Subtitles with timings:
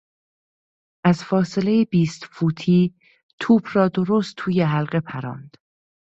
[1.05, 2.95] از فاصلهی بیست فوتی
[3.39, 5.55] توپ را درست توی حلقه پراند.